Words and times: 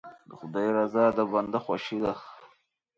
د 0.27 0.31
خدای 0.39 0.67
رضا 0.77 1.05
د 1.17 1.19
بنده 1.31 1.59
خوښي 1.65 1.97
ده. 2.03 2.13